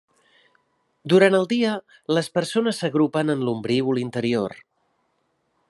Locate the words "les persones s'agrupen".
2.17-3.35